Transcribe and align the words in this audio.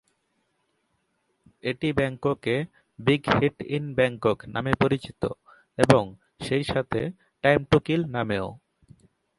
এটি 1.63 1.87
ব্যাংককে 1.97 2.55
"big 2.99 3.21
hit 3.33 3.57
in 3.75 3.85
Bangkok" 3.97 4.37
নামে 4.47 4.73
পরিচিত, 4.81 5.21
এবং 5.79 6.03
সেই 6.41 6.63
সাথে 6.63 7.01
"টাইম 7.43 7.59
টু 7.71 7.77
কিল" 7.85 8.01
নামেও। 8.15 8.47